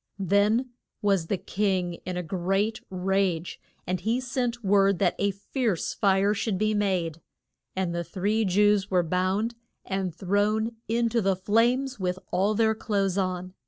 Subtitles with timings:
[0.17, 0.71] Then
[1.03, 6.33] was the king in a great rage, and he sent word that a fierce fire
[6.33, 7.21] should be made.
[7.75, 9.53] And the three Jews were bound
[9.85, 13.53] and thrown in to the flames with all their clothes on.